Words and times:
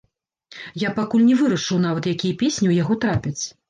Я 0.85 0.93
пакуль 0.99 1.27
не 1.29 1.37
вырашыў 1.43 1.77
нават, 1.87 2.03
якія 2.17 2.43
песні 2.43 2.65
ў 2.67 2.73
яго 2.85 3.03
трапяць. 3.07 3.41